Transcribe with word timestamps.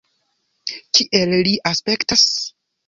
Kiel 0.99 1.37
li 1.49 1.55
aspektas? 1.75 2.27